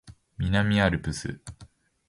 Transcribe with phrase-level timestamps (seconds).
[0.39, 1.39] 南アルプス